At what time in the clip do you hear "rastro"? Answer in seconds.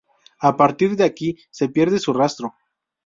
2.11-2.55